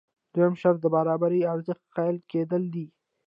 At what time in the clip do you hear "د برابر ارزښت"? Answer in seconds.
0.81-1.83